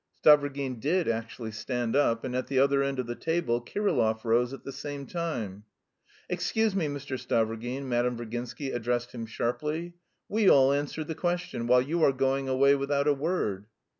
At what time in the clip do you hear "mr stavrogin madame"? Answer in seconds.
6.87-8.17